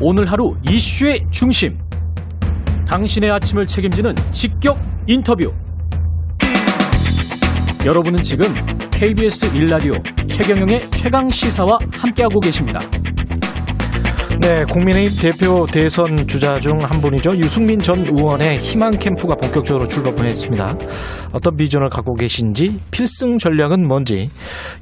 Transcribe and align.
오늘 0.00 0.30
하루 0.30 0.54
이슈의 0.68 1.24
중심. 1.30 1.78
당신의 2.86 3.30
아침을 3.30 3.66
책임지는 3.66 4.14
직격 4.30 4.78
인터뷰. 5.06 5.50
여러분은 7.84 8.22
지금 8.22 8.46
KBS 8.90 9.52
1라디오 9.52 10.28
최경영의 10.28 10.90
최강 10.90 11.30
시사와 11.30 11.78
함께하고 11.94 12.40
계십니다. 12.40 12.80
네, 14.38 14.64
국민의힘 14.70 15.18
대표 15.22 15.66
대선 15.66 16.26
주자 16.28 16.60
중 16.60 16.76
한 16.82 17.00
분이죠. 17.00 17.38
유승민 17.38 17.78
전 17.78 18.00
의원의 18.00 18.58
희망 18.58 18.90
캠프가 18.98 19.34
본격적으로 19.34 19.86
출범을 19.88 20.26
했습니다. 20.26 20.76
어떤 21.32 21.56
비전을 21.56 21.88
갖고 21.88 22.12
계신지, 22.12 22.78
필승 22.90 23.38
전략은 23.38 23.88
뭔지, 23.88 24.28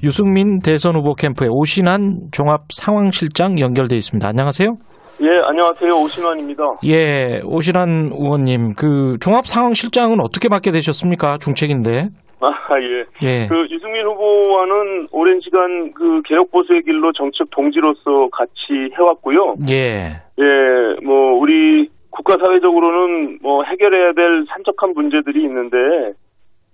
유승민 0.02 0.58
대선 0.58 0.96
후보 0.96 1.14
캠프의 1.14 1.50
오신환 1.52 2.30
종합 2.32 2.62
상황실장 2.72 3.60
연결돼 3.60 3.96
있습니다. 3.96 4.26
안녕하세요. 4.26 4.76
예, 5.24 5.40
안녕하세요. 5.46 5.90
오신환입니다. 5.90 6.62
예, 6.84 7.40
오신환 7.46 8.10
의원님, 8.12 8.74
그 8.74 9.16
종합 9.22 9.46
상황 9.46 9.72
실장은 9.72 10.20
어떻게 10.20 10.50
맡게 10.50 10.70
되셨습니까? 10.70 11.38
중책인데. 11.38 12.10
아, 12.40 12.52
예. 12.78 13.26
예. 13.26 13.48
그 13.48 13.66
유승민 13.70 14.04
후보와는 14.04 15.08
오랜 15.12 15.40
시간 15.40 15.94
그 15.94 16.20
개혁 16.26 16.50
보수의 16.50 16.82
길로 16.82 17.10
정책 17.12 17.48
동지로서 17.52 18.28
같이 18.32 18.92
해왔고요. 18.98 19.54
예. 19.70 20.20
예, 20.38 21.00
뭐 21.02 21.38
우리 21.38 21.88
국가 22.10 22.36
사회적으로는 22.36 23.38
뭐 23.40 23.64
해결해야 23.64 24.12
될 24.12 24.44
산적한 24.50 24.92
문제들이 24.92 25.42
있는데, 25.44 25.78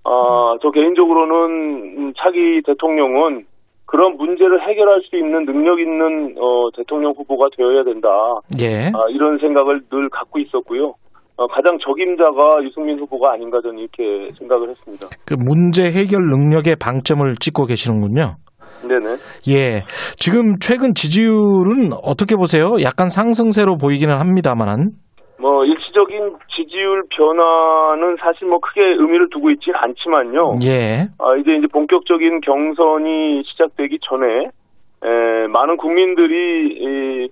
아, 0.02 0.56
저 0.60 0.73
개인적으로는 0.73 2.14
차기 2.18 2.62
대통령은 2.66 3.45
그런 3.90 4.16
문제를 4.16 4.62
해결할 4.68 5.02
수 5.02 5.16
있는 5.16 5.44
능력 5.44 5.80
있는 5.80 6.36
어, 6.38 6.70
대통령 6.76 7.10
후보가 7.10 7.48
되어야 7.56 7.82
된다. 7.82 8.08
예. 8.62 8.86
아, 8.94 9.10
이런 9.10 9.36
생각을 9.38 9.80
늘 9.90 10.08
갖고 10.10 10.38
있었고요. 10.38 10.94
어, 11.37 11.46
가장 11.48 11.76
적임자가 11.78 12.62
유승민 12.62 13.00
후보가 13.00 13.32
아닌가 13.32 13.59
저는 13.60 13.78
이렇게 13.78 14.28
생각을 14.38 14.70
했습니다. 14.70 15.06
그 15.26 15.34
문제 15.34 15.84
해결 15.87 16.20
능력에 16.30 16.76
방점을 16.78 17.26
찍고 17.40 17.65
계시는군요. 17.65 18.37
네네. 18.87 19.16
예. 19.48 19.82
지금 20.18 20.54
최근 20.60 20.95
지지율은 20.95 21.90
어떻게 22.04 22.37
보세요? 22.37 22.68
약간 22.82 23.09
상승세로 23.09 23.76
보이기는 23.76 24.15
합니다만은. 24.15 24.93
뭐 25.41 25.65
일시적인 25.65 26.37
지지율 26.55 27.02
변화는 27.09 28.16
사실 28.21 28.46
뭐 28.46 28.60
크게 28.60 28.83
의미를 28.83 29.30
두고 29.30 29.51
있진 29.51 29.74
않지만요. 29.74 30.59
예. 30.65 31.09
아, 31.19 31.35
이제 31.37 31.57
이제 31.57 31.66
본격적인 31.73 32.43
경선이 32.43 33.43
시작되기 33.46 33.99
전에 34.02 34.51
에, 35.02 35.46
많은 35.49 35.79
국민들이 35.79 36.68
이, 36.68 37.29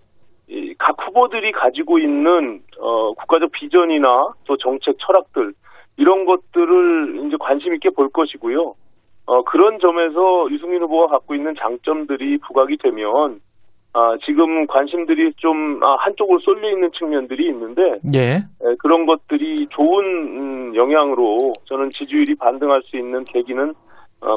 이, 0.48 0.74
각 0.78 0.96
후보들이 1.06 1.52
가지고 1.52 1.98
있는 1.98 2.60
어, 2.80 3.12
국가적 3.12 3.52
비전이나 3.52 4.32
또 4.46 4.56
정책 4.56 4.96
철학들 5.06 5.52
이런 5.98 6.24
것들을 6.24 7.26
이제 7.26 7.36
관심 7.38 7.74
있게 7.74 7.90
볼 7.90 8.08
것이고요. 8.08 8.74
어, 9.26 9.42
그런 9.42 9.78
점에서 9.80 10.50
유승민 10.50 10.80
후보가 10.80 11.08
갖고 11.08 11.34
있는 11.34 11.54
장점들이 11.58 12.38
부각이 12.38 12.78
되면 12.78 13.40
아, 13.98 14.16
지금 14.24 14.64
관심들이 14.68 15.32
좀 15.38 15.82
아, 15.82 15.96
한쪽으로 15.98 16.38
쏠려 16.38 16.70
있는 16.70 16.88
측면들이 16.96 17.48
있는데 17.48 17.98
예. 18.14 18.36
에, 18.36 18.74
그런 18.78 19.06
것들이 19.06 19.66
좋은 19.70 20.04
음, 20.04 20.76
영향으로 20.76 21.52
저는 21.64 21.90
지지율이 21.98 22.36
반등할 22.36 22.80
수 22.84 22.96
있는 22.96 23.24
계기는 23.24 23.70
어, 23.70 23.74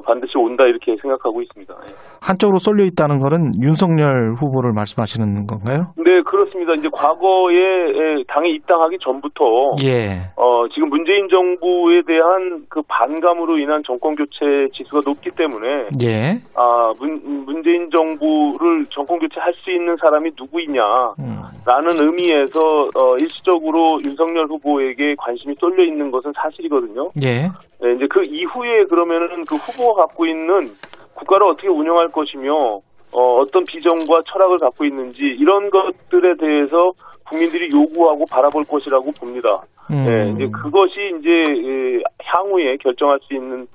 반드시 0.06 0.38
온다 0.38 0.64
이렇게 0.66 0.96
생각하고 1.02 1.42
있습니다. 1.42 1.74
예. 1.74 1.94
한쪽으로 2.22 2.60
쏠려 2.60 2.84
있다는 2.86 3.20
거는 3.20 3.52
윤석열 3.62 4.34
후보를 4.34 4.74
말씀하시는 4.74 5.48
건가요? 5.48 5.94
네 5.98 6.22
그렇습니다. 6.26 6.74
이제 6.74 6.88
과거에 6.92 7.56
에, 7.56 8.24
당에 8.28 8.50
입당하기 8.50 8.98
전부터 9.02 9.76
예. 9.84 10.30
어, 10.38 10.68
지금 10.74 10.90
문재인 10.90 11.28
정부에 11.30 12.02
대한 12.06 12.66
그 12.70 12.82
반감으로 12.88 13.58
인한 13.58 13.81
정권 13.86 14.16
교체 14.16 14.68
지수가 14.74 15.02
높기 15.06 15.31
때문에 15.31 15.88
예. 16.03 16.38
아 16.56 16.92
문, 17.00 17.46
문재인 17.46 17.90
정부를 17.90 18.86
정권 18.90 19.18
교체할 19.19 19.53
수 19.63 19.72
있는 19.72 19.96
사람이 19.98 20.31
누구이냐 20.38 20.81
음. 21.19 21.42
라는 21.66 21.90
의미에서 22.02 22.59
어, 22.62 23.16
일시적으로 23.19 23.98
윤석열 24.06 24.46
후보에게 24.48 25.16
관심이 25.18 25.56
쏠려 25.59 25.84
있는 25.84 26.12
것은 26.12 26.31
사실이거든요. 26.36 27.09
예. 27.24 27.50
네, 27.81 27.96
이제 27.96 28.06
그 28.12 28.24
이후에 28.24 28.84
그러면은 28.90 29.44
그 29.46 29.56
후 29.56 29.71
보가 29.78 30.04
갖고 30.06 30.26
있는 30.26 30.70
국가를 31.16 31.48
어떻게 31.48 31.68
운영할 31.68 32.08
것이며 32.09 32.80
어, 33.14 33.36
어떤 33.42 33.64
비전과 33.66 34.22
철학을 34.32 34.58
갖고 34.58 34.86
있는지 34.86 35.22
이런 35.40 35.70
것들에 35.70 36.36
대해서 36.40 36.92
국민들이 37.30 37.70
요구하고 37.74 38.26
바라볼 38.31 38.64
것이라고 38.64 39.12
봅니다. 39.20 39.50
음. 39.92 39.96
네, 40.06 40.31
이제 40.31 40.52
그것이 40.52 40.96
이제 41.20 41.30
예, 41.30 42.00
향후에 42.24 42.78
결정할 42.78 43.20
수 43.22 43.34
있는 43.34 43.66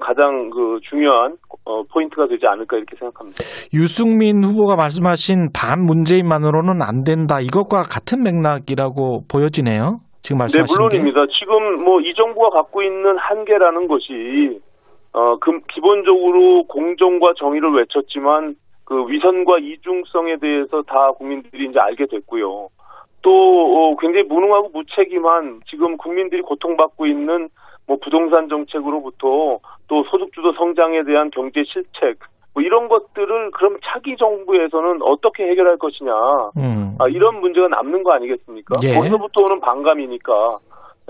가장 0.00 0.50
그 0.50 0.78
중요한 0.88 1.34
어, 1.64 1.82
포인트가 1.92 2.26
되지 2.26 2.46
않을까 2.46 2.76
이렇게 2.76 2.96
생각합니다. 2.96 3.38
유승민 3.74 4.42
후보가 4.44 4.76
말씀하신 4.76 5.50
반 5.52 5.84
문재인만으로는 5.84 6.82
안 6.82 7.02
된다. 7.04 7.40
이것과 7.40 7.82
같은 7.82 8.22
맥락이라고 8.22 9.22
보여지네요. 9.30 9.98
지금 10.22 10.38
네, 10.38 10.42
말씀하신 10.42 10.76
게. 10.76 10.82
물론입니다. 10.82 11.20
지금 11.38 11.84
뭐 11.84 11.98
이 12.00 12.14
정부가 12.14 12.50
갖고 12.50 12.82
있는 12.82 13.16
한계라는 13.18 13.86
것이 13.88 14.60
어, 15.12 15.36
그, 15.38 15.60
기본적으로 15.72 16.64
공정과 16.64 17.34
정의를 17.38 17.72
외쳤지만 17.72 18.56
그 18.84 19.08
위선과 19.08 19.58
이중성에 19.58 20.36
대해서 20.36 20.82
다 20.82 21.12
국민들이 21.12 21.66
이제 21.68 21.78
알게 21.78 22.06
됐고요. 22.06 22.68
또 23.22 23.30
어, 23.30 23.96
굉장히 23.96 24.26
무능하고 24.26 24.70
무책임한 24.72 25.60
지금 25.68 25.96
국민들이 25.96 26.42
고통받고 26.42 27.06
있는 27.06 27.48
뭐 27.86 27.98
부동산 28.02 28.48
정책으로부터 28.48 29.58
또 29.88 30.04
소득주도 30.10 30.52
성장에 30.52 31.02
대한 31.04 31.30
경제 31.30 31.62
실책 31.64 32.18
뭐 32.54 32.62
이런 32.62 32.88
것들을 32.88 33.50
그럼 33.52 33.78
차기 33.84 34.16
정부에서는 34.16 35.02
어떻게 35.02 35.48
해결할 35.48 35.76
것이냐 35.76 36.12
음. 36.56 36.96
아, 36.98 37.08
이런 37.08 37.40
문제가 37.40 37.68
남는 37.68 38.02
거 38.02 38.12
아니겠습니까? 38.12 38.76
예. 38.84 38.94
거기서부터 38.94 39.42
오는 39.42 39.60
반감이니까 39.60 40.58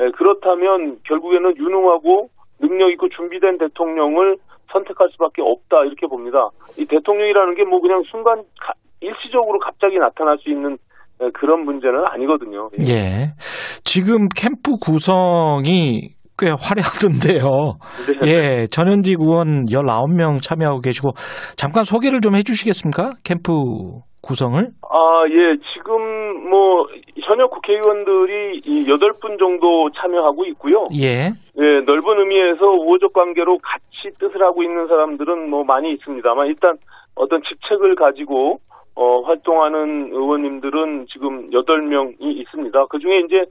예, 0.00 0.10
그렇다면 0.10 0.98
결국에는 1.04 1.56
유능하고 1.56 2.30
능력 2.60 2.90
있고 2.92 3.08
준비된 3.08 3.58
대통령을 3.58 4.36
선택할 4.72 5.08
수밖에 5.12 5.42
없다 5.42 5.84
이렇게 5.84 6.06
봅니다. 6.06 6.48
이 6.78 6.86
대통령이라는 6.86 7.54
게 7.56 7.64
뭐 7.64 7.80
그냥 7.80 8.02
순간 8.10 8.42
가- 8.60 8.74
일시적으로 9.00 9.58
갑자기 9.58 9.98
나타날 9.98 10.38
수 10.38 10.50
있는 10.50 10.76
예, 11.22 11.28
그런 11.34 11.64
문제는 11.64 12.04
아니거든요. 12.06 12.70
예. 12.88 12.92
예. 12.94 13.26
지금 13.84 14.28
캠프 14.36 14.76
구성이 14.80 16.10
꽤 16.38 16.46
화려하던데요. 16.48 17.76
네. 18.22 18.28
예. 18.62 18.66
전현직 18.70 19.20
의원 19.20 19.66
19명 19.66 20.40
참여하고 20.42 20.80
계시고 20.80 21.10
잠깐 21.56 21.84
소개를 21.84 22.20
좀 22.22 22.34
해 22.34 22.42
주시겠습니까? 22.42 23.12
캠프 23.24 23.52
구성을? 24.22 24.56
아, 24.62 25.24
예, 25.28 25.56
지금 25.74 25.96
뭐 26.48 26.86
현역 27.22 27.50
국회의원들이 27.50 28.62
이 28.64 28.86
8분 28.86 29.38
정도 29.38 29.90
참여하고 29.90 30.44
있고요. 30.46 30.86
예. 31.00 31.30
예, 31.58 31.80
넓은 31.84 32.18
의미에서 32.18 32.66
우호적 32.66 33.12
관계로 33.12 33.58
같이 33.58 34.18
뜻을 34.18 34.42
하고 34.42 34.62
있는 34.62 34.86
사람들은 34.86 35.50
뭐 35.50 35.64
많이 35.64 35.92
있습니다만 35.92 36.46
일단 36.48 36.76
어떤 37.14 37.42
직책을 37.42 37.94
가지고 37.96 38.60
어, 38.94 39.20
활동하는 39.22 40.10
의원님들은 40.12 41.06
지금 41.12 41.50
8명이 41.50 42.16
있습니다. 42.20 42.86
그 42.86 42.98
중에 42.98 43.20
이제 43.20 43.44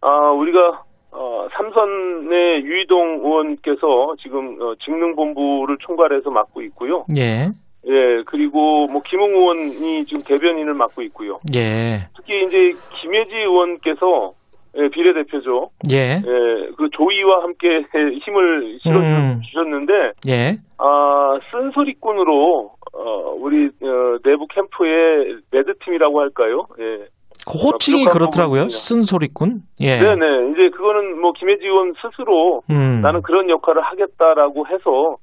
아, 0.00 0.30
우리가 0.30 0.82
어, 1.12 1.46
삼선의 1.52 2.62
유이동 2.64 3.20
의원께서 3.24 4.14
지금 4.22 4.60
어, 4.60 4.74
직능본부를 4.84 5.78
총괄해서 5.80 6.30
맡고 6.30 6.62
있고요. 6.62 7.04
예. 7.16 7.50
예, 7.88 8.22
그리고 8.26 8.86
뭐 8.88 9.00
김웅 9.08 9.32
의원이 9.32 10.04
지금 10.04 10.20
대변인을 10.22 10.74
맡고 10.74 11.02
있고요. 11.02 11.38
예. 11.54 12.08
특히 12.16 12.34
이제 12.44 12.78
김혜지 13.00 13.34
의원께서 13.34 14.32
예, 14.78 14.88
비례대표죠. 14.88 15.70
예. 15.90 16.16
예, 16.16 16.70
그 16.76 16.88
조이와 16.92 17.42
함께 17.42 17.68
힘을 18.24 18.78
실어 18.82 18.98
음. 18.98 19.40
주셨는데 19.42 19.92
예. 20.28 20.56
아, 20.78 21.38
쓴소리꾼으로 21.50 22.72
어, 22.92 23.34
우리 23.38 23.66
어, 23.66 24.18
내부 24.24 24.46
캠프의 24.48 25.38
레드 25.52 25.72
팀이라고 25.84 26.20
할까요? 26.20 26.66
예. 26.78 27.06
그 27.46 27.58
호칭이 27.58 27.98
부족한 28.04 28.12
그렇더라고요. 28.12 28.68
쓴소리꾼. 28.68 29.60
예. 29.80 29.98
네네. 29.98 30.50
이제 30.50 30.68
그거는 30.76 31.20
뭐 31.20 31.32
김혜지 31.32 31.64
의원 31.64 31.92
스스로 32.02 32.62
음. 32.70 33.00
나는 33.02 33.22
그런 33.22 33.48
역할을 33.48 33.82
하겠다라고 33.82 34.66
해서 34.66 35.16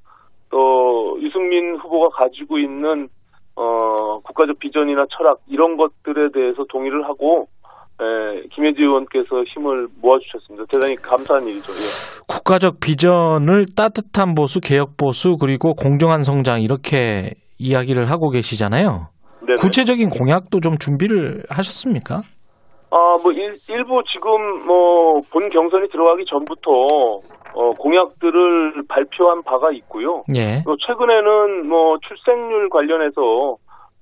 또 0.53 1.17
유승민 1.19 1.75
후보가 1.77 2.15
가지고 2.15 2.59
있는 2.59 3.09
어, 3.55 4.19
국가적 4.19 4.59
비전이나 4.59 5.05
철학 5.09 5.39
이런 5.47 5.77
것들에 5.77 6.29
대해서 6.31 6.63
동의를 6.69 7.05
하고 7.05 7.47
에, 7.99 8.47
김혜지 8.53 8.81
의원께서 8.81 9.43
힘을 9.51 9.87
모아주셨습니다. 9.99 10.65
대단히 10.71 10.95
감사한 10.97 11.47
일이죠. 11.47 11.73
예. 11.73 12.23
국가적 12.27 12.79
비전을 12.79 13.65
따뜻한 13.75 14.35
보수, 14.35 14.59
개혁 14.59 14.95
보수, 14.95 15.37
그리고 15.39 15.73
공정한 15.73 16.21
성장 16.21 16.61
이렇게 16.61 17.31
이야기를 17.57 18.09
하고 18.09 18.29
계시잖아요. 18.29 19.07
네네. 19.47 19.57
구체적인 19.59 20.09
공약도 20.09 20.59
좀 20.59 20.77
준비를 20.77 21.43
하셨습니까? 21.49 22.21
아, 22.93 23.17
뭐, 23.23 23.31
일, 23.31 23.55
일부 23.69 24.03
지금, 24.13 24.67
뭐, 24.67 25.19
본 25.31 25.49
경선이 25.49 25.89
들어가기 25.89 26.25
전부터, 26.29 26.71
어, 27.55 27.71
공약들을 27.79 28.83
발표한 28.87 29.41
바가 29.41 29.71
있고요. 29.71 30.21
예. 30.35 30.61
또 30.63 30.77
최근에는 30.77 31.67
뭐, 31.67 31.97
출생률 32.07 32.69
관련해서, 32.69 33.57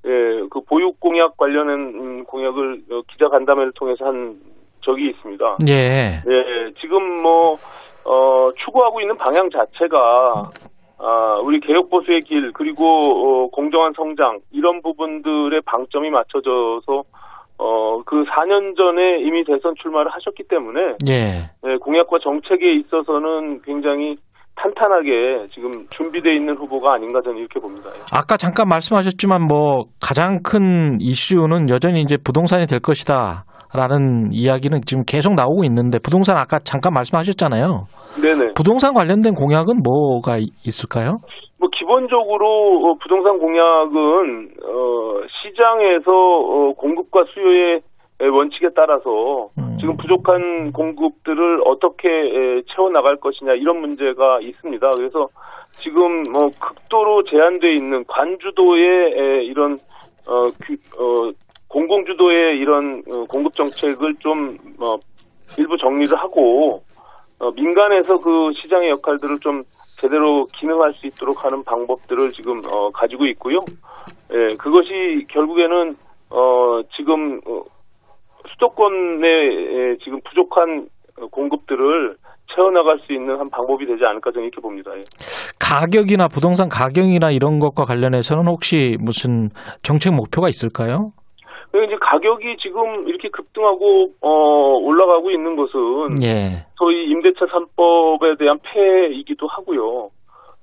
예, 0.06 0.10
그 0.50 0.60
보육 0.68 1.00
공약 1.00 1.38
관련한 1.38 1.80
음, 1.80 2.24
공약을 2.26 2.82
어, 2.92 3.02
기자 3.08 3.30
간담회를 3.30 3.72
통해서 3.76 4.04
한 4.04 4.36
적이 4.82 5.12
있습니다. 5.12 5.58
예. 5.70 6.22
예, 6.28 6.74
지금 6.82 7.22
뭐, 7.22 7.54
어, 8.04 8.48
추구하고 8.58 9.00
있는 9.00 9.16
방향 9.16 9.50
자체가, 9.52 10.44
아, 10.98 11.40
우리 11.46 11.62
개혁보수의 11.62 12.22
길, 12.22 12.52
그리고, 12.52 12.84
어, 12.84 13.48
공정한 13.52 13.94
성장, 13.96 14.40
이런 14.52 14.82
부분들의 14.82 15.62
방점이 15.66 16.10
맞춰져서, 16.10 17.04
어, 17.64 18.02
그 18.06 18.24
4년 18.26 18.76
전에 18.76 19.20
이미 19.22 19.44
대선 19.46 19.76
출마를 19.82 20.10
하셨기 20.12 20.44
때문에, 20.50 20.80
예. 21.08 21.14
예, 21.70 21.78
공약과 21.78 22.18
정책에 22.24 22.74
있어서는 22.80 23.62
굉장히 23.62 24.16
탄탄하게 24.56 25.48
지금 25.54 25.70
준비되어 25.92 26.34
있는 26.34 26.58
후보가 26.58 26.94
아닌가 26.94 27.20
저는 27.24 27.38
이렇게 27.38 27.60
봅니다. 27.60 27.90
예. 27.94 28.02
아까 28.12 28.36
잠깐 28.38 28.68
말씀하셨지만 28.68 29.48
뭐 29.48 29.86
가장 30.02 30.40
큰 30.44 30.98
이슈는 31.00 31.70
여전히 31.70 32.02
이제 32.02 32.18
부동산이 32.18 32.66
될 32.66 32.80
것이다. 32.80 33.46
라는 33.74 34.28
이야기는 34.34 34.82
지금 34.86 35.04
계속 35.06 35.34
나오고 35.36 35.64
있는데 35.64 35.98
부동산 36.00 36.38
아까 36.38 36.60
잠깐 36.60 36.94
말씀하셨잖아요. 36.94 37.86
네네. 38.22 38.52
부동산 38.54 38.94
관련된 38.94 39.34
공약은 39.34 39.82
뭐가 39.82 40.40
이- 40.40 40.50
있을까요? 40.66 41.16
뭐 41.62 41.70
기본적으로 41.70 42.90
어, 42.90 42.94
부동산 42.96 43.38
공약은 43.38 44.50
어, 44.66 45.22
시장에서 45.44 46.12
어, 46.12 46.74
공급과 46.74 47.24
수요의 47.32 47.82
에, 48.20 48.28
원칙에 48.28 48.70
따라서 48.76 49.50
음. 49.60 49.78
지금 49.80 49.96
부족한 49.98 50.72
공급들을 50.72 51.62
어떻게 51.66 52.10
에, 52.10 52.62
채워 52.74 52.90
나갈 52.90 53.16
것이냐 53.18 53.54
이런 53.54 53.80
문제가 53.80 54.40
있습니다. 54.42 54.90
그래서 54.90 55.30
지금 55.70 56.24
뭐 56.34 56.50
극도로 56.60 57.22
제한돼 57.24 57.74
있는 57.76 58.04
관주도의 58.08 59.14
에, 59.16 59.44
이런 59.44 59.74
어, 60.28 60.48
규- 60.66 60.74
어, 61.00 61.32
공공주도의 61.68 62.58
이런 62.58 63.04
어, 63.12 63.24
공급 63.30 63.54
정책을 63.54 64.16
좀 64.16 64.58
어, 64.80 64.98
일부 65.60 65.78
정리를 65.78 66.18
하고 66.18 66.82
어, 67.42 67.52
민간에서 67.56 68.20
그 68.20 68.52
시장의 68.54 68.92
역할들을 68.92 69.40
좀 69.40 69.64
제대로 70.00 70.46
기능할 70.60 70.94
수 70.94 71.08
있도록 71.08 71.44
하는 71.44 71.64
방법들을 71.64 72.30
지금 72.30 72.58
어, 72.72 72.92
가지고 72.92 73.26
있고요. 73.28 73.58
예, 74.32 74.56
그것이 74.58 75.26
결국에는 75.30 75.96
어, 76.30 76.82
지금 76.96 77.42
어, 77.48 77.64
수도권의 78.54 79.24
예, 79.24 79.98
지금 80.04 80.22
부족한 80.30 80.88
어, 81.20 81.28
공급들을 81.28 82.16
채워나갈 82.56 83.00
수 83.00 83.14
있는 83.14 83.40
한 83.40 83.50
방법이 83.50 83.88
되지 83.88 84.04
않을까 84.06 84.32
저는 84.32 84.48
이렇게 84.48 84.62
봅니다. 84.62 84.92
예. 84.96 85.02
가격이나 85.60 86.28
부동산 86.28 86.70
가격이나 86.70 87.32
이런 87.32 87.60
것과 87.60 87.86
관련해서는 87.86 88.46
혹시 88.46 88.98
무슨 89.00 89.50
정책 89.82 90.14
목표가 90.14 90.48
있을까요? 90.48 91.12
그리고 91.72 91.86
이제 91.86 91.96
가격이 92.00 92.58
지금 92.62 93.08
이렇게 93.08 93.30
급등하고 93.30 94.12
어, 94.22 94.30
올라가고 94.82 95.32
있는 95.32 95.56
것은 95.56 96.22
예. 96.22 96.66
소위 96.78 97.06
임대차 97.10 97.46
3법에 97.46 98.38
대한 98.38 98.58
폐이기도 98.64 99.48
하고요. 99.48 100.10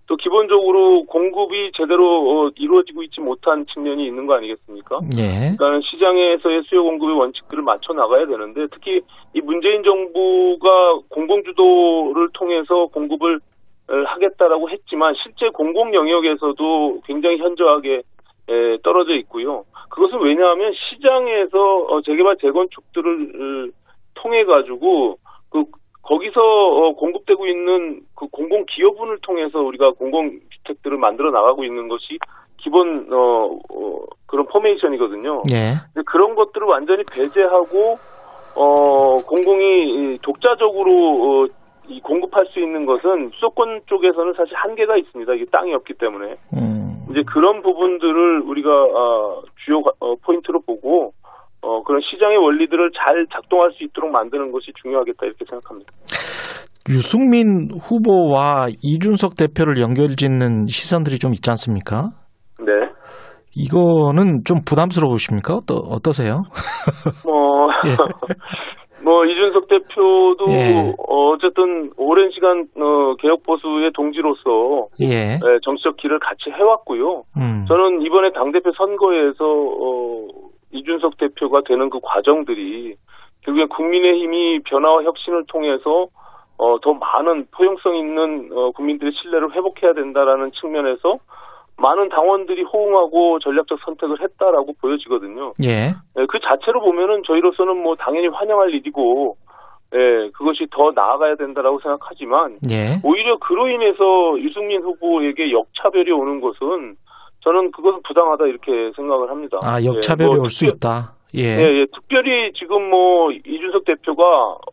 또 0.07 0.17
기본적으로 0.17 1.05
공급이 1.05 1.71
제대로 1.77 2.47
어, 2.47 2.51
이루어지고 2.57 3.03
있지 3.05 3.21
못한 3.21 3.67
측면이 3.67 4.07
있는 4.07 4.27
거 4.27 4.35
아니겠습니까? 4.35 5.01
예. 5.19 5.55
그러니까 5.57 5.81
시장에서의 5.91 6.63
수요 6.65 6.83
공급의 6.83 7.17
원칙들을 7.17 7.63
맞춰 7.63 7.93
나가야 7.93 8.27
되는데 8.27 8.67
특히 8.71 9.01
이 9.35 9.41
문재인 9.41 9.83
정부가 9.83 11.01
공공 11.11 11.45
주도를 11.45 12.31
통해서 12.33 12.87
공급을 12.87 13.41
어, 13.91 13.95
하겠다라고 14.07 14.71
했지만 14.71 15.15
실제 15.23 15.49
공공 15.51 15.95
영역에서도 15.95 17.01
굉장히 17.07 17.39
현저하게 17.39 17.95
에, 17.97 18.03
떨어져 18.83 19.15
있고요. 19.15 19.65
그것은 19.91 20.21
왜냐하면 20.21 20.73
시장에서 20.73 21.59
어, 21.89 22.01
재개발 22.03 22.37
재건축들을 22.41 23.73
통해 24.15 24.45
가지고 24.45 25.19
그 25.51 25.65
거기서 26.03 26.41
어, 26.41 26.93
공급되고 26.95 27.47
있는 27.47 28.01
그 28.15 28.27
공공 28.29 28.65
기여분을 28.67 29.19
통해서 29.23 29.61
우리가 29.61 29.93
공공 29.93 30.41
주택들을 30.51 30.97
만들어 30.97 31.31
나가고 31.31 31.65
있는 31.65 31.89
것이 31.89 32.19
기본 32.59 33.07
어, 33.13 33.59
어, 33.71 33.99
그런 34.27 34.47
포메이션이거든요. 34.47 35.43
예. 35.53 35.75
그런 36.05 36.35
것들을 36.35 36.67
완전히 36.67 37.05
배제하고 37.11 37.99
어 38.55 39.17
공공이 39.25 40.15
이 40.15 40.19
독자적으로 40.23 41.45
어, 41.45 41.47
이 41.87 42.01
공급할 42.01 42.47
수 42.47 42.59
있는 42.59 42.87
것은 42.87 43.31
수도권 43.35 43.83
쪽에서는 43.87 44.35
사실 44.37 44.55
한계가 44.55 44.97
있습니다. 44.97 45.33
이게 45.35 45.45
땅이 45.51 45.73
없기 45.75 45.95
때문에 45.95 46.37
음. 46.55 46.88
이제 47.11 47.23
그런 47.27 47.63
부분들을 47.63 48.41
우리가 48.41 48.71
어, 48.71 49.43
주요 49.65 49.83
어, 50.01 50.15
포인트로 50.25 50.61
보고 50.63 51.13
어, 51.63 51.83
그런 51.83 52.01
시장의 52.01 52.37
원리들을 52.37 52.91
잘 52.93 53.27
작동할 53.33 53.73
수 53.73 53.85
있도록 53.85 54.11
만드는 54.11 54.53
것이 54.53 54.73
중요하겠다 54.83 55.27
이렇게 55.27 55.45
생각합니다. 55.49 55.93
유승민 56.89 57.69
후보와 57.75 58.67
이준석 58.83 59.35
대표를 59.37 59.79
연결짓는 59.81 60.67
시선들이 60.69 61.19
좀 61.19 61.33
있지 61.35 61.51
않습니까? 61.51 62.11
네. 62.61 62.73
이거는 63.55 64.45
좀 64.45 64.61
부담스러우십니까? 64.65 65.55
어떠, 65.55 65.75
어떠세요? 65.75 66.43
뭐, 67.27 67.69
예. 67.87 67.97
뭐, 69.03 69.25
이준석 69.25 69.69
대표도, 69.69 70.45
예. 70.49 70.95
어, 70.99 71.31
어쨌든, 71.31 71.93
오랜 71.97 72.31
시간, 72.31 72.69
어, 72.77 73.15
개혁 73.19 73.43
보수의 73.45 73.93
동지로서, 73.93 74.89
예. 75.01 75.35
예, 75.35 75.59
정치적 75.63 75.97
길을 75.97 76.19
같이 76.19 76.51
해왔고요. 76.51 77.25
음. 77.37 77.65
저는 77.69 78.03
이번에 78.03 78.33
당 78.33 78.51
대표 78.53 78.73
선거에서, 78.73 79.45
어, 79.45 80.27
이준석 80.73 81.17
대표가 81.19 81.63
되는 81.67 81.91
그 81.91 82.01
과정들이, 82.03 82.97
결국에 83.43 83.67
국민의힘이 83.67 84.61
변화와 84.65 85.03
혁신을 85.05 85.45
통해서, 85.49 86.09
어, 86.59 86.79
더 86.81 86.93
많은 86.93 87.47
포용성 87.53 87.97
있는, 87.97 88.51
어, 88.53 88.73
국민들의 88.73 89.13
신뢰를 89.13 89.53
회복해야 89.53 89.93
된다라는 89.95 90.51
측면에서, 90.61 91.19
많은 91.79 92.09
당원들이 92.09 92.65
호응하고 92.65 93.39
전략적 93.39 93.79
선택을 93.85 94.21
했다라고 94.21 94.73
보여지거든요. 94.81 95.53
예. 95.65 95.95
예, 96.19 96.27
그 96.29 96.39
자체로 96.43 96.81
보면은 96.81 97.23
저희로서는 97.27 97.77
뭐 97.83 97.95
당연히 97.97 98.27
환영할 98.29 98.75
일이고, 98.75 99.37
예, 99.95 100.31
그것이 100.35 100.67
더 100.71 100.91
나아가야 100.95 101.37
된다라고 101.37 101.79
생각하지만, 101.81 102.57
예. 102.71 102.99
오히려 103.05 103.39
그로 103.39 103.69
인해서 103.69 104.39
유승민 104.41 104.83
후보에게 104.83 105.53
역차별이 105.53 106.11
오는 106.11 106.41
것은 106.41 106.97
저는 107.41 107.71
그것은 107.71 108.01
부당하다 108.03 108.47
이렇게 108.47 108.91
생각을 108.97 109.31
합니다. 109.31 109.59
아, 109.63 109.79
역차별이 109.83 110.31
예, 110.31 110.35
뭐 110.35 110.43
올수 110.43 110.67
특별- 110.67 110.77
있다. 110.77 111.13
예, 111.37 111.43
예. 111.63 111.81
예, 111.81 111.87
특별히 111.95 112.53
지금 112.55 112.91
뭐 112.91 113.31
이준석 113.31 113.85
대표가 113.85 114.25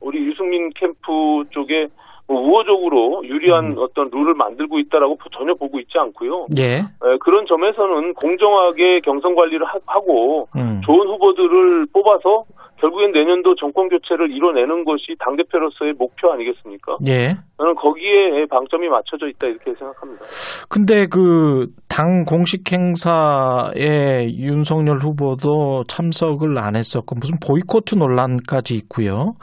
우리 0.02 0.26
유승민 0.26 0.72
캠프 0.76 1.44
쪽에 1.52 1.82
뭐 1.86 2.05
우호적으로 2.28 3.22
유리한 3.26 3.74
음. 3.74 3.76
어떤 3.78 4.10
룰을 4.12 4.34
만들고 4.34 4.80
있다라고 4.80 5.18
전혀 5.38 5.54
보고 5.54 5.80
있지 5.80 5.98
않고요. 5.98 6.48
예. 6.58 6.64
예, 6.80 7.18
그런 7.22 7.46
점에서는 7.46 8.14
공정하게 8.16 9.02
경선 9.02 9.36
관리를 9.36 9.66
하- 9.66 9.80
하고 9.86 10.48
음. 10.56 10.82
좋은 10.86 11.08
후보들을 11.08 11.88
뽑아서 11.94 12.46
결국엔 12.80 13.12
내년도 13.12 13.56
정권 13.56 13.90
교체를 13.90 14.32
이뤄내는 14.32 14.84
것이 14.84 15.16
당 15.20 15.36
대표로서의 15.36 15.94
목표 15.98 16.32
아니겠습니까? 16.32 16.98
예. 17.08 17.36
저는 17.58 17.76
거기에 17.76 18.46
방점이 18.50 18.90
맞춰져 18.90 19.28
있다 19.28 19.48
이렇게 19.48 19.74
생각합니다. 19.74 20.24
근데 20.70 21.08
그 21.08 21.68
당 21.96 22.26
공식 22.26 22.74
행사에 22.74 24.28
윤석열 24.34 24.98
후보도 24.98 25.86
참석을 25.88 26.58
안 26.58 26.76
했었고 26.76 27.16
무슨 27.16 27.38
보이코트 27.40 27.96
논란까지 27.96 28.76
있고요. 28.76 29.36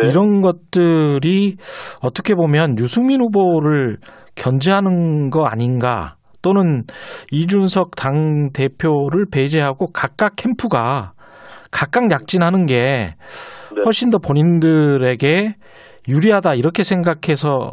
네. 0.00 0.08
이런 0.08 0.40
것들이 0.40 1.56
어떻게 2.02 2.34
보면 2.34 2.78
유승민 2.78 3.20
후보를 3.20 3.98
견제하는 4.36 5.28
거 5.28 5.44
아닌가 5.44 6.16
또는 6.40 6.84
이준석 7.30 7.94
당 7.94 8.52
대표를 8.54 9.26
배제하고 9.30 9.88
각각 9.92 10.32
캠프가 10.36 11.12
각각 11.70 12.10
약진하는 12.10 12.66
게 12.66 13.14
네. 13.74 13.82
훨씬 13.84 14.10
더 14.10 14.18
본인들에게 14.18 15.54
유리하다 16.08 16.54
이렇게 16.54 16.84
생각해서 16.84 17.72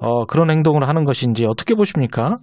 어, 0.00 0.24
그런 0.26 0.50
행동을 0.50 0.88
하는 0.88 1.04
것인지 1.04 1.44
어떻게 1.46 1.74
보십니까? 1.74 2.38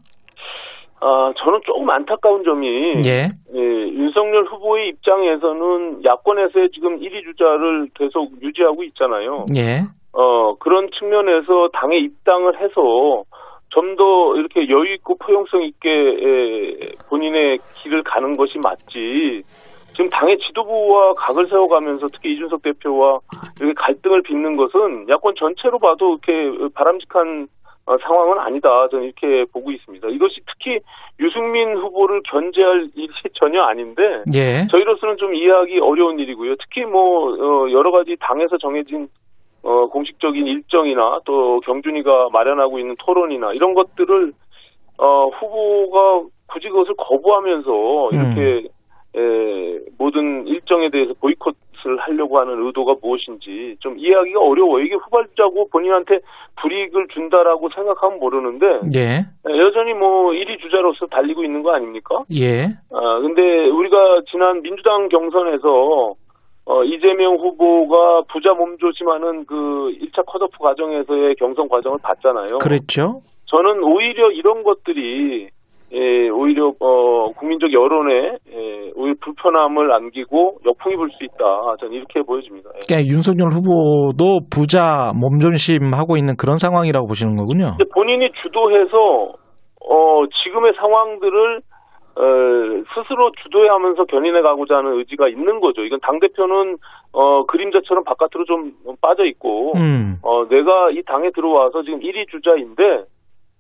아, 1.04 1.34
저는 1.44 1.62
조금 1.66 1.90
안타까운 1.90 2.44
점이 2.44 2.68
예, 3.06 3.30
예, 3.56 3.60
윤석열 3.60 4.46
후보의 4.46 4.90
입장에서는 4.90 6.06
야권에서의 6.06 6.70
지금 6.74 7.00
1위 7.00 7.24
주자를 7.24 7.88
계속 7.96 8.32
유지하고 8.42 8.84
있잖아요. 8.84 9.46
예, 9.58 9.82
어, 10.14 10.56
그런 10.60 10.90
측면에서 11.00 11.70
당에 11.74 11.98
입당을 11.98 12.62
해서 12.62 13.24
좀 13.70 13.96
더 13.96 14.36
이렇게 14.36 14.70
여유 14.70 14.94
있고 14.96 15.16
포용성 15.18 15.64
있게 15.64 15.90
에, 15.90 16.92
본인의 17.10 17.60
길을 17.76 18.04
가는 18.04 18.34
것이 18.34 18.60
맞지. 18.64 19.44
지금 19.92 20.10
당의 20.10 20.38
지도부와 20.40 21.14
각을 21.14 21.48
세워가면서 21.48 22.08
특히 22.14 22.34
이준석 22.34 22.62
대표와 22.62 23.20
이렇게 23.60 23.74
갈등을 23.76 24.22
빚는 24.24 24.56
것은 24.56 25.10
야권 25.10 25.36
전체로 25.38 25.80
봐도 25.80 26.18
이렇게 26.26 26.74
바람직한 26.74 27.48
어, 27.86 27.98
상황은 27.98 28.38
아니다. 28.40 28.88
저는 28.90 29.06
이렇게 29.06 29.46
보고 29.52 29.72
있습니다. 29.72 30.08
이것이 30.10 30.42
특히 30.46 30.80
유승민 31.20 31.76
후보를 31.78 32.22
견제할 32.30 32.90
일이 32.96 33.10
전혀 33.34 33.62
아닌데 33.62 34.24
예. 34.36 34.68
저희로서는 34.70 35.18
좀 35.18 35.34
이해하기 35.34 35.80
어려운 35.80 36.20
일이고요. 36.20 36.56
특히 36.58 36.86
뭐 36.86 37.34
어, 37.34 37.72
여러 37.72 37.92
가지 37.92 38.16
당에서 38.20 38.58
정해진 38.60 39.08
어, 39.64 39.88
공식적인 39.88 40.46
일정이나 40.48 41.20
또 41.26 41.60
경준이가 41.62 42.30
마련하고 42.32 42.80
있는 42.80 42.96
토론이나 43.00 43.54
이런 43.54 43.74
것들을 43.74 44.34
어, 44.98 45.28
후보가 45.28 46.28
굳이 46.48 46.68
그것을 46.70 46.94
거부하면서 46.98 48.10
이렇게 48.12 48.68
에, 49.16 49.80
모든 49.98 50.48
일정에 50.48 50.90
대해서 50.90 51.14
보이콧을 51.20 51.98
하려고 52.00 52.40
하는 52.40 52.66
의도가 52.66 52.96
무엇인지 53.02 53.76
좀 53.80 53.98
이해하기가 53.98 54.40
어려워요. 54.40 54.84
이게 54.86 54.96
후발자고 54.96 55.70
본인한테 55.70 56.20
불이익을 56.62 57.08
준다라고 57.14 57.70
생각하면 57.76 58.20
모르는데 58.20 58.66
예. 58.96 59.26
여전히 59.46 59.94
뭐 59.94 60.32
1위 60.32 60.60
주자로서 60.62 61.08
달리고 61.08 61.44
있는 61.44 61.62
거 61.62 61.74
아닙니까? 61.74 62.24
예. 62.34 62.68
아, 62.94 63.20
근데 63.20 63.42
우리가 63.70 64.22
지난 64.32 64.62
민주당 64.62 65.10
경선에서 65.10 66.16
어, 66.66 66.84
이재명 66.84 67.36
후보가 67.36 68.22
부자 68.32 68.54
몸조심하는 68.54 69.46
그 69.46 69.92
1차 70.00 70.24
컷오프 70.26 70.58
과정에서의 70.60 71.36
경선 71.36 71.68
과정을 71.68 71.98
봤잖아요. 72.02 72.60
그랬죠. 72.60 73.22
저는 73.48 73.84
오히려 73.84 74.32
이런 74.32 74.64
것들이 74.64 75.50
예, 75.94 76.30
오히려 76.30 76.72
어, 76.80 77.30
국민적 77.38 77.74
여론에 77.74 78.38
예, 78.50 78.92
오히려 78.96 79.16
불편함을 79.22 79.92
안기고 79.92 80.60
역풍이 80.66 80.96
불 80.96 81.10
수 81.12 81.24
있다. 81.24 81.76
저는 81.80 81.94
이렇게 81.94 82.22
보여집니다. 82.22 82.70
예. 82.76 82.80
그러니까 82.88 83.12
윤석열 83.12 83.50
후보도 83.52 84.48
부자 84.50 85.12
몸존심하고 85.20 86.16
있는 86.16 86.36
그런 86.38 86.56
상황이라고 86.56 87.08
보시는 87.08 87.36
거군요. 87.36 87.76
본인이 87.94 88.32
주도해서 88.42 89.34
어, 89.84 90.24
지금의 90.44 90.74
상황들을 90.80 91.62
어, 92.14 92.24
스스로 92.94 93.32
주도하면서 93.44 94.06
견인해 94.06 94.42
가고자 94.42 94.78
하는 94.78 94.98
의지가 95.00 95.28
있는 95.30 95.60
거죠. 95.60 95.84
이건 95.84 96.00
당 96.02 96.20
대표는 96.20 96.78
어, 97.14 97.44
그림자처럼 97.46 98.04
바깥으로 98.04 98.46
좀 98.46 98.74
빠져 99.02 99.26
있고 99.26 99.72
음. 99.76 100.16
어, 100.24 100.48
내가 100.48 100.92
이 100.92 101.02
당에 101.04 101.32
들어와서 101.32 101.84
지금 101.84 102.00
1위 102.00 102.30
주자인데 102.30 103.06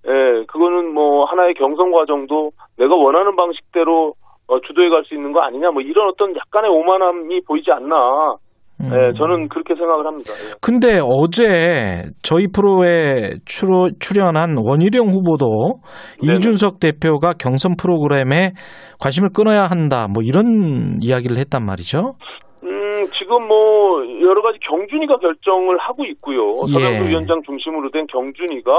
예, 0.07 0.45
그거는 0.47 0.93
뭐 0.93 1.25
하나의 1.25 1.53
경선 1.55 1.91
과정도 1.91 2.51
내가 2.77 2.95
원하는 2.95 3.35
방식대로 3.35 4.13
어, 4.47 4.59
주도해 4.59 4.89
갈 4.89 5.03
수 5.05 5.13
있는 5.15 5.31
거 5.31 5.41
아니냐 5.41 5.71
뭐 5.71 5.81
이런 5.81 6.09
어떤 6.09 6.35
약간의 6.35 6.69
오만함이 6.71 7.41
보이지 7.47 7.71
않나. 7.71 8.35
음. 8.81 8.89
예, 8.89 9.13
저는 9.15 9.47
그렇게 9.49 9.75
생각을 9.75 10.07
합니다. 10.07 10.33
예. 10.33 10.57
근데 10.59 10.99
어제 11.03 12.09
저희 12.23 12.47
프로에 12.47 13.37
출연, 13.45 13.91
출연한 13.99 14.57
원희룡 14.57 15.09
후보도 15.13 15.81
네네. 16.25 16.37
이준석 16.37 16.79
대표가 16.81 17.33
경선 17.39 17.75
프로그램에 17.79 18.53
관심을 18.99 19.29
끊어야 19.35 19.65
한다 19.69 20.07
뭐 20.11 20.23
이런 20.25 20.97
이야기를 20.99 21.37
했단 21.37 21.63
말이죠. 21.63 22.17
음, 22.63 23.05
지금 23.17 23.47
뭐 23.47 24.01
여러 24.21 24.41
가지 24.41 24.57
경준이가 24.67 25.17
결정을 25.17 25.77
하고 25.77 26.03
있고요. 26.05 26.55
예. 26.69 26.73
서명수 26.73 27.09
위원장 27.09 27.41
중심으로 27.45 27.91
된 27.91 28.07
경준이가 28.07 28.71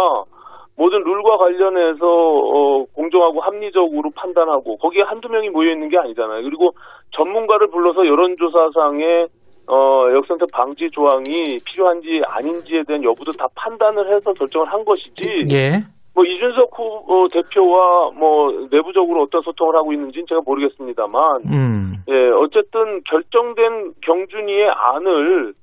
모든 0.76 1.02
룰과 1.02 1.36
관련해서 1.36 2.06
어, 2.06 2.84
공정하고 2.94 3.40
합리적으로 3.40 4.10
판단하고 4.14 4.78
거기에 4.78 5.02
한두 5.02 5.28
명이 5.28 5.50
모여 5.50 5.72
있는 5.72 5.88
게 5.88 5.98
아니잖아요. 5.98 6.42
그리고 6.42 6.74
전문가를 7.10 7.68
불러서 7.68 8.06
여론조사상에 8.06 9.26
어, 9.68 10.06
역선택 10.14 10.48
방지 10.52 10.90
조항이 10.90 11.58
필요한지 11.64 12.22
아닌지에 12.26 12.82
대한 12.86 13.04
여부도 13.04 13.32
다 13.32 13.46
판단을 13.54 14.14
해서 14.14 14.32
결정을 14.32 14.66
한 14.66 14.84
것이지. 14.84 15.46
예. 15.52 15.80
뭐 16.14 16.24
이준석 16.24 16.70
후 16.76 17.02
어, 17.06 17.28
대표와 17.32 18.10
뭐 18.10 18.68
내부적으로 18.70 19.22
어떤 19.22 19.40
소통을 19.42 19.76
하고 19.76 19.92
있는지는 19.92 20.26
제가 20.28 20.42
모르겠습니다만 20.44 21.42
음. 21.46 21.92
예, 22.08 22.30
어쨌든 22.30 23.02
결정된 23.04 23.94
경준이의 24.02 24.68
안을 24.68 25.54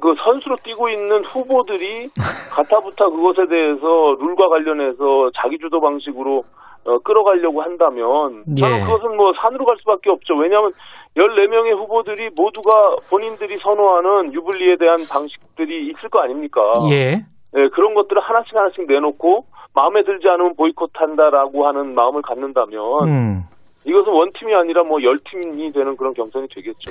그 0.00 0.14
선수로 0.18 0.56
뛰고 0.62 0.88
있는 0.88 1.24
후보들이 1.24 2.10
가타부타 2.54 3.08
그것에 3.10 3.46
대해서 3.48 4.16
룰과 4.18 4.48
관련해서 4.48 5.30
자기 5.40 5.58
주도 5.58 5.80
방식으로 5.80 6.44
어, 6.84 6.98
끌어가려고 6.98 7.62
한다면 7.62 8.44
저는 8.58 8.76
예. 8.76 8.80
그것은 8.82 9.16
뭐 9.16 9.32
산으로 9.40 9.64
갈 9.64 9.76
수밖에 9.78 10.10
없죠. 10.10 10.34
왜냐하면 10.36 10.72
14명의 11.16 11.76
후보들이 11.76 12.30
모두가 12.36 12.96
본인들이 13.10 13.56
선호하는 13.58 14.32
유불리에 14.32 14.76
대한 14.76 14.98
방식들이 15.10 15.88
있을 15.88 16.08
거 16.10 16.20
아닙니까? 16.20 16.60
예. 16.90 17.16
예, 17.56 17.68
그런 17.70 17.94
것들을 17.94 18.20
하나씩 18.22 18.54
하나씩 18.54 18.86
내놓고 18.86 19.46
마음에 19.74 20.04
들지 20.04 20.28
않으면 20.28 20.54
보이콧한다라고 20.56 21.66
하는 21.66 21.94
마음을 21.94 22.22
갖는다면 22.22 22.80
음. 23.06 23.42
이것은 23.86 24.12
원팀이 24.12 24.52
아니라 24.54 24.82
뭐 24.82 24.98
열팀이 25.02 25.72
되는 25.72 25.96
그런 25.96 26.12
경선이 26.12 26.48
되겠죠. 26.54 26.90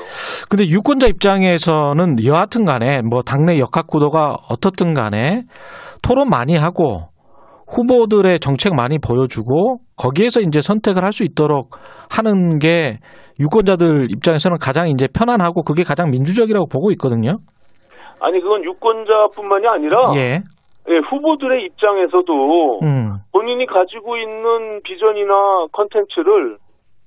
근데 0.50 0.64
유권자 0.68 1.08
입장에서는 1.08 2.16
여하튼 2.26 2.64
간에 2.64 3.02
뭐 3.10 3.22
당내 3.22 3.60
역학 3.60 3.88
구도가 3.88 4.38
어떻든 4.50 4.94
간에 4.94 5.42
토론 6.02 6.30
많이 6.30 6.56
하고 6.56 7.10
후보들의 7.68 8.40
정책 8.40 8.76
많이 8.76 8.98
보여주고 9.00 9.80
거기에서 9.98 10.40
이제 10.40 10.62
선택을 10.62 11.04
할 11.04 11.12
수 11.12 11.24
있도록 11.24 11.72
하는 12.10 12.60
게 12.60 13.00
유권자들 13.40 14.08
입장에서는 14.12 14.58
가장 14.62 14.88
이제 14.90 15.08
편안하고 15.08 15.64
그게 15.64 15.84
가장 15.84 16.12
민주적이라고 16.12 16.68
보고 16.68 16.92
있거든요. 16.92 17.38
아니 18.20 18.40
그건 18.42 18.64
유권자뿐만이 18.64 19.68
아니라 19.68 20.10
예. 20.16 20.40
예, 20.88 20.98
후보들의 21.10 21.66
입장에서도 21.66 22.80
음. 22.84 23.18
본인이 23.32 23.66
가지고 23.66 24.18
있는 24.18 24.82
비전이나 24.84 25.66
컨텐츠를 25.72 26.58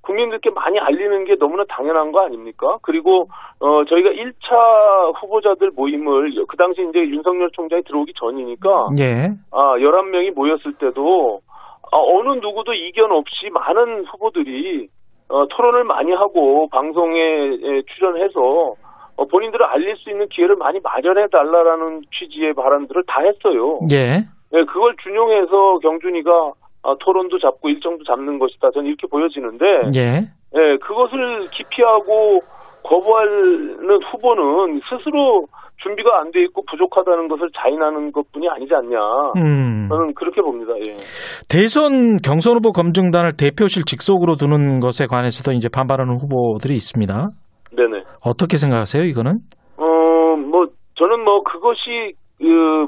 국민들께 0.08 0.48
많이 0.50 0.78
알리는 0.78 1.24
게 1.24 1.36
너무나 1.36 1.64
당연한 1.68 2.12
거 2.12 2.20
아닙니까? 2.20 2.78
그리고 2.80 3.28
어 3.60 3.84
저희가 3.84 4.08
1차 4.08 5.20
후보자들 5.20 5.72
모임을 5.74 6.32
그 6.48 6.56
당시 6.56 6.80
이제 6.88 6.98
윤석열 7.00 7.50
총장이 7.52 7.82
들어오기 7.82 8.14
전이니까 8.18 8.88
예. 8.98 9.28
아 9.52 9.74
11명이 9.76 10.32
모였을 10.32 10.72
때도 10.74 11.40
아, 11.92 11.96
어느 11.96 12.38
누구도 12.40 12.72
이견 12.72 13.12
없이 13.12 13.50
많은 13.52 14.06
후보들이 14.06 14.88
어, 15.28 15.46
토론을 15.46 15.84
많이 15.84 16.12
하고 16.12 16.68
방송에 16.70 17.20
에, 17.20 17.82
출연해서 17.94 18.40
어, 19.16 19.24
본인들을 19.26 19.62
알릴 19.62 19.94
수 19.96 20.08
있는 20.08 20.26
기회를 20.30 20.56
많이 20.56 20.80
마련해 20.80 21.26
달라라는 21.30 22.00
취지의 22.18 22.54
발언들을 22.54 23.02
다 23.06 23.20
했어요. 23.20 23.80
예. 23.92 24.24
예, 24.54 24.64
그걸 24.64 24.96
준용해서 25.02 25.80
경준이가 25.82 26.52
아, 26.82 26.94
토론도 27.00 27.38
잡고 27.38 27.68
일정도 27.68 28.04
잡는 28.04 28.38
것이다. 28.38 28.70
저는 28.72 28.86
이렇게 28.88 29.06
보여지는데, 29.08 29.64
예. 29.96 30.28
예, 30.54 30.76
그것을 30.78 31.48
기피하고 31.52 32.40
거부하는 32.82 34.00
후보는 34.10 34.80
스스로 34.88 35.46
준비가 35.82 36.20
안 36.20 36.30
돼 36.32 36.42
있고 36.44 36.64
부족하다는 36.70 37.28
것을 37.28 37.48
자인하는 37.56 38.10
것뿐이 38.12 38.48
아니지 38.48 38.74
않냐. 38.74 38.98
음. 39.36 39.86
저는 39.88 40.14
그렇게 40.14 40.40
봅니다. 40.40 40.72
예. 40.78 40.92
대선 41.48 42.16
경선 42.24 42.56
후보 42.56 42.72
검증단을 42.72 43.32
대표실 43.38 43.84
직속으로 43.84 44.36
두는 44.36 44.80
것에 44.80 45.06
관해서도 45.06 45.54
이제 45.54 45.68
반발하는 45.72 46.14
후보들이 46.18 46.74
있습니다. 46.74 47.28
네네. 47.76 48.02
어떻게 48.24 48.56
생각하세요, 48.56 49.04
이거는? 49.04 49.38
어, 49.76 49.84
뭐, 50.36 50.66
저는 50.98 51.22
뭐, 51.22 51.42
그것이, 51.44 52.14
그, 52.38 52.86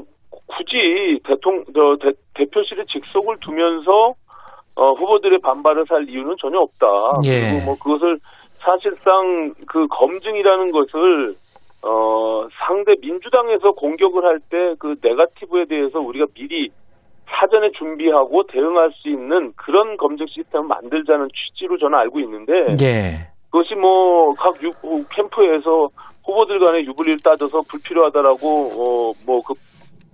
굳이 0.51 1.21
대통, 1.25 1.63
저, 1.73 1.97
대, 2.03 2.11
대표실의 2.45 2.87
직속을 2.87 3.37
두면서, 3.41 4.15
어, 4.77 4.93
후보들의 4.93 5.41
반발을 5.43 5.85
살 5.89 6.09
이유는 6.09 6.37
전혀 6.41 6.59
없다. 6.59 6.87
예. 7.25 7.41
그리고 7.51 7.65
뭐, 7.67 7.75
그것을 7.79 8.19
사실상 8.55 9.53
그 9.67 9.87
검증이라는 9.89 10.71
것을, 10.73 11.35
어, 11.87 12.47
상대 12.67 12.95
민주당에서 13.01 13.73
공격을 13.73 14.25
할 14.25 14.39
때 14.51 14.75
그 14.79 14.97
네가티브에 15.03 15.65
대해서 15.69 15.99
우리가 16.01 16.27
미리 16.35 16.69
사전에 17.29 17.71
준비하고 17.79 18.43
대응할 18.49 18.91
수 18.93 19.09
있는 19.09 19.53
그런 19.57 19.97
검증 19.97 20.27
시스템을 20.27 20.67
만들자는 20.67 21.29
취지로 21.33 21.79
저는 21.79 21.97
알고 21.99 22.21
있는데, 22.21 22.53
예. 22.83 23.29
그것이 23.51 23.75
뭐 23.75 24.35
각 24.35 24.55
캠프에서 25.15 25.89
후보들 26.25 26.59
간의 26.65 26.87
유불리를 26.87 27.19
따져서 27.25 27.61
불필요하다라고 27.71 28.47
어 28.47 29.13
뭐 29.27 29.43
그 29.43 29.55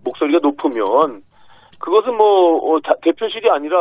목소리가 0.05 0.39
높으면 0.43 0.85
그것은 1.87 2.17
뭐 2.17 2.59
어, 2.59 2.81
다- 2.83 2.99
대표실이 3.03 3.49
아니라 3.55 3.77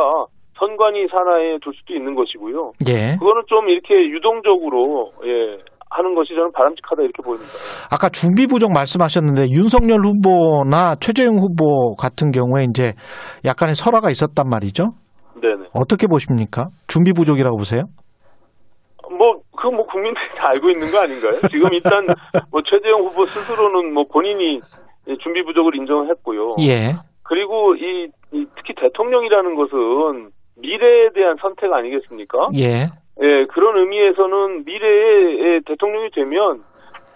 선관위 0.59 1.07
산하에 1.09 1.57
둘 1.63 1.73
수도 1.73 1.95
있는 1.95 2.13
것이고요. 2.13 2.71
예. 2.87 3.17
그거는 3.17 3.41
좀 3.47 3.67
이렇게 3.67 3.95
유동적으로 4.13 5.11
예 5.25 5.57
하는 5.89 6.13
것이 6.13 6.29
저는 6.35 6.51
바람직하다 6.53 7.01
이렇게 7.01 7.23
보입니다. 7.23 7.49
아까 7.89 8.09
준비 8.09 8.47
부족 8.47 8.71
말씀하셨는데 8.73 9.49
윤석열 9.49 9.99
후보나 10.05 10.95
최재형 11.01 11.35
후보 11.39 11.95
같은 11.95 12.31
경우에 12.31 12.65
이제 12.69 12.93
약간의 13.43 13.73
설화가 13.75 14.09
있었단 14.11 14.47
말이죠. 14.47 14.91
네네. 15.41 15.69
어떻게 15.73 16.05
보십니까? 16.07 16.65
준비 16.87 17.11
부족이라고 17.11 17.57
보세요? 17.57 17.83
뭐, 19.09 19.39
그뭐 19.57 19.85
국민들이 19.87 20.27
다 20.35 20.49
알고 20.49 20.69
있는 20.69 20.91
거 20.91 20.99
아닌가요? 21.01 21.39
지금 21.49 21.73
일단 21.73 22.05
뭐 22.51 22.61
최재형 22.63 23.01
후보 23.05 23.25
스스로는 23.25 23.93
뭐 23.93 24.03
본인이 24.11 24.59
준비 25.23 25.43
부족을 25.43 25.75
인정을 25.75 26.09
했고요. 26.11 26.55
예. 26.61 26.93
그리고 27.25 27.75
이, 27.75 28.07
이 28.31 28.45
특히 28.55 28.73
대통령이라는 28.75 29.55
것은 29.55 30.29
미래에 30.57 31.09
대한 31.13 31.35
선택 31.41 31.73
아니겠습니까? 31.73 32.49
예. 32.55 32.87
예, 33.21 33.45
그런 33.47 33.77
의미에서는 33.77 34.65
미래에 34.65 35.61
대통령이 35.65 36.11
되면 36.11 36.63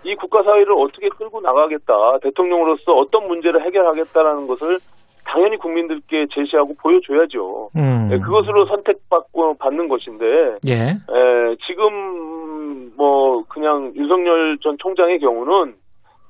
이 0.03 0.15
국가 0.15 0.43
사회를 0.43 0.73
어떻게 0.73 1.09
끌고 1.09 1.41
나가겠다, 1.41 2.19
대통령으로서 2.23 2.93
어떤 2.93 3.27
문제를 3.27 3.65
해결하겠다라는 3.65 4.47
것을 4.47 4.77
당연히 5.25 5.57
국민들께 5.57 6.27
제시하고 6.33 6.73
보여줘야죠. 6.81 7.69
음. 7.75 8.09
예, 8.11 8.17
그것으로 8.17 8.65
선택받고 8.65 9.57
받는 9.59 9.89
것인데 9.89 10.25
예. 10.67 10.73
에, 10.73 11.55
지금 11.67 12.93
뭐 12.95 13.43
그냥 13.47 13.91
윤석열 13.95 14.57
전 14.61 14.75
총장의 14.79 15.19
경우는 15.19 15.75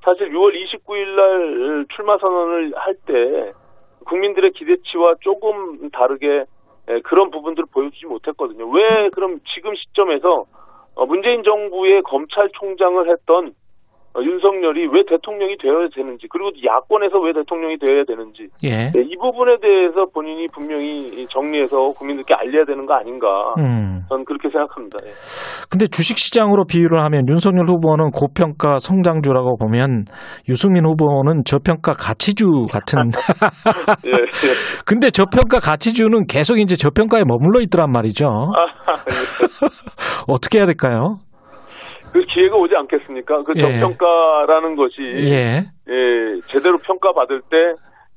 사실 0.03 0.31
6월 0.31 0.53
29일 0.53 1.15
날 1.15 1.85
출마 1.95 2.17
선언을 2.17 2.73
할 2.75 2.95
때 3.05 3.53
국민들의 4.05 4.51
기대치와 4.51 5.15
조금 5.21 5.89
다르게 5.91 6.45
에, 6.87 6.99
그런 7.01 7.29
부분들을 7.31 7.67
보여주지 7.71 8.05
못했거든요. 8.05 8.67
왜 8.69 9.09
그럼 9.09 9.39
지금 9.53 9.75
시점에서 9.75 10.45
어, 10.95 11.05
문재인 11.05 11.43
정부의 11.43 12.01
검찰총장을 12.03 13.09
했던 13.09 13.47
어, 13.47 13.53
윤석열이 14.17 14.87
왜 14.91 15.03
대통령이 15.07 15.57
되어야 15.61 15.87
되는지 15.93 16.27
그리고 16.29 16.49
야권에서 16.65 17.19
왜 17.19 17.33
대통령이 17.33 17.77
되어야 17.77 18.03
되는지 18.05 18.47
예. 18.63 18.91
네, 18.91 19.01
이 19.05 19.15
부분에 19.15 19.57
대해서 19.61 20.05
본인이 20.13 20.47
분명히 20.51 21.27
정리해서 21.29 21.91
국민들께 21.97 22.33
알려야 22.33 22.65
되는 22.65 22.85
거 22.85 22.95
아닌가 22.95 23.27
음. 23.59 24.01
저는 24.09 24.25
그렇게 24.25 24.49
생각합니다. 24.49 24.97
예. 25.05 25.09
근데 25.69 25.87
주식시장으로 25.87 26.65
비유를 26.65 27.03
하면 27.03 27.29
윤석열 27.29 27.65
후보는 27.65 28.09
고평가 28.09 28.79
성장주라고 28.79 29.57
보면 29.57 30.05
유승민 30.49 30.85
후보는 30.85 31.43
저평가 31.45 31.93
가치주 31.93 32.67
같은. 32.71 32.97
예, 34.07 34.11
예. 34.11 34.83
근데 34.85 35.11
저평가 35.11 35.59
가치주는 35.59 36.25
계속 36.27 36.59
이제 36.59 36.75
저평가에 36.75 37.23
머물러 37.27 37.61
있더란 37.61 37.91
말이죠. 37.91 38.27
아, 38.27 38.93
예. 38.93 39.67
어떻게 40.27 40.57
해야 40.57 40.65
될까요? 40.65 41.19
그 42.11 42.25
기회가 42.25 42.57
오지 42.57 42.75
않겠습니까? 42.75 43.43
그 43.43 43.53
예. 43.55 43.59
저평가라는 43.59 44.75
것이 44.75 45.01
예. 45.01 45.63
예, 45.89 46.41
제대로 46.45 46.77
평가받을 46.77 47.41
때 47.49 47.57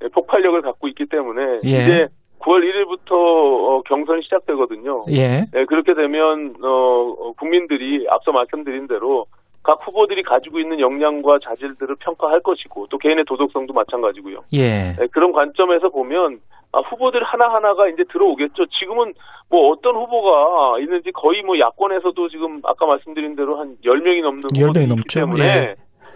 예, 0.02 0.08
폭발력을 0.08 0.60
갖고 0.62 0.88
있기 0.88 1.06
때문에 1.06 1.60
예. 1.64 1.68
이제 1.68 2.06
9월 2.40 2.62
1일부터 2.64 3.84
경선이 3.84 4.22
시작되거든요. 4.24 5.04
예. 5.10 5.46
예, 5.54 5.64
그렇게 5.66 5.94
되면 5.94 6.54
어, 6.62 6.68
어, 6.68 7.32
국민들이 7.32 8.06
앞서 8.08 8.32
말씀드린 8.32 8.88
대로 8.88 9.26
각 9.62 9.78
후보들이 9.86 10.22
가지고 10.22 10.58
있는 10.58 10.80
역량과 10.80 11.38
자질들을 11.38 11.96
평가할 12.00 12.40
것이고 12.40 12.88
또 12.90 12.98
개인의 12.98 13.24
도덕성도 13.26 13.72
마찬가지고요. 13.72 14.40
예. 14.54 14.96
예, 15.00 15.06
그런 15.12 15.32
관점에서 15.32 15.88
보면 15.88 16.40
아, 16.72 16.80
후보들 16.80 17.22
하나하나가 17.22 17.88
이제 17.88 18.02
들어오겠죠. 18.10 18.66
지금은 18.80 19.12
뭐 19.48 19.70
어떤 19.70 19.94
후보가 19.94 20.80
있는지 20.80 21.12
거의 21.12 21.42
뭐 21.42 21.58
야권에서도 21.58 22.28
지금 22.30 22.60
아까 22.64 22.86
말씀드린 22.86 23.36
대로 23.36 23.60
한 23.60 23.76
10명이 23.84 24.22
넘는 24.22 24.40
10명이 24.40 24.60
후보들이 24.62 24.84
있기 24.84 24.96
넘죠. 24.96 25.20
때문에 25.20 25.44
예. 25.44 25.74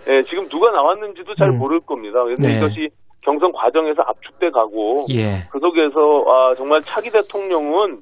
예, 0.09 0.23
지금 0.23 0.45
누가 0.49 0.71
나왔는지도 0.71 1.35
잘 1.35 1.51
음. 1.51 1.59
모를 1.59 1.81
겁니다. 1.81 2.23
그래서 2.25 2.47
네. 2.47 2.57
이것이 2.57 2.89
경선 3.23 3.53
과정에서 3.53 4.03
압축돼 4.03 4.51
가고 4.51 5.01
예. 5.11 5.47
그 5.51 5.59
속에서 5.59 6.25
아, 6.27 6.55
정말 6.57 6.81
차기 6.81 7.11
대통령은 7.11 7.99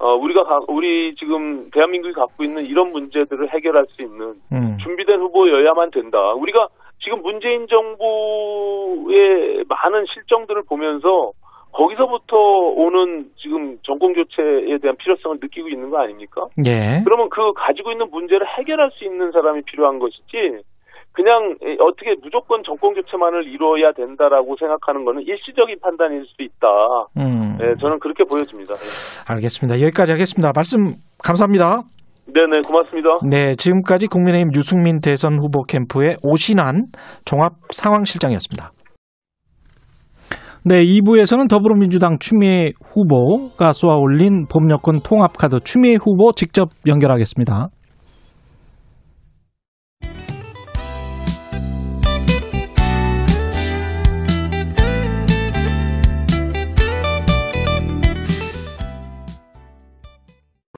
어, 0.00 0.14
우리가 0.14 0.44
가- 0.44 0.60
우리 0.68 1.14
지금 1.14 1.68
대한민국이 1.70 2.14
갖고 2.14 2.42
있는 2.42 2.64
이런 2.64 2.88
문제들을 2.90 3.50
해결할 3.52 3.84
수 3.88 4.02
있는 4.02 4.34
음. 4.50 4.78
준비된 4.82 5.20
후보여야만 5.20 5.90
된다. 5.90 6.18
우리가 6.32 6.68
지금 7.02 7.20
문재인 7.22 7.66
정부의 7.68 9.64
많은 9.68 10.06
실정들을 10.12 10.62
보면서 10.68 11.32
거기서부터 11.72 12.36
오는 12.36 13.26
지금 13.36 13.78
정권 13.82 14.12
교체에 14.14 14.78
대한 14.78 14.96
필요성을 14.96 15.38
느끼고 15.40 15.68
있는 15.68 15.90
거 15.90 15.98
아닙니까? 15.98 16.46
예. 16.66 17.00
그러면 17.04 17.28
그 17.30 17.52
가지고 17.54 17.92
있는 17.92 18.10
문제를 18.10 18.46
해결할 18.58 18.90
수 18.94 19.04
있는 19.04 19.30
사람이 19.32 19.62
필요한 19.66 19.98
것이지 19.98 20.62
그냥 21.12 21.56
에, 21.62 21.76
어떻게 21.80 22.14
무조건 22.22 22.62
정권 22.64 22.94
교체만을 22.94 23.46
이루어야 23.46 23.92
된다라고 23.92 24.56
생각하는 24.58 25.04
거는 25.04 25.22
일시적인 25.22 25.76
판단일 25.82 26.24
수 26.24 26.42
있다. 26.42 26.68
음. 27.18 27.56
네, 27.58 27.74
저는 27.80 27.98
그렇게 27.98 28.24
보여집니다. 28.24 28.74
네. 28.74 29.34
알겠습니다. 29.34 29.80
여기까지 29.82 30.12
하겠습니다. 30.12 30.52
말씀 30.54 30.94
감사합니다. 31.22 31.80
네네, 32.32 32.62
고맙습니다. 32.66 33.08
네, 33.28 33.54
지금까지 33.56 34.06
국민의힘 34.06 34.50
유승민 34.54 35.00
대선 35.00 35.34
후보 35.42 35.64
캠프의 35.64 36.16
오신환 36.22 36.86
종합 37.24 37.54
상황실장이었습니다. 37.70 38.70
네, 40.64 40.84
2부에서는 40.84 41.48
더불어민주당 41.48 42.18
추미애 42.20 42.72
후보가 42.84 43.72
쏘아 43.72 43.96
올린 43.96 44.46
봄 44.46 44.70
여권 44.70 45.00
통합 45.02 45.32
카드 45.36 45.58
추미애 45.64 45.94
후보 45.94 46.32
직접 46.32 46.68
연결하겠습니다. 46.86 47.68